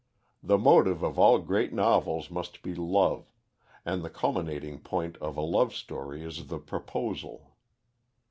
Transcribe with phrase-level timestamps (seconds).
[0.41, 3.27] The motive of all great novels must be love,
[3.85, 7.51] and the culminating point of a love story is the proposal.